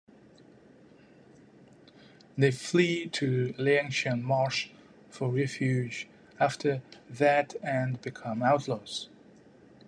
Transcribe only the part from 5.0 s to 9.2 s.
for refuge after that and become outlaws.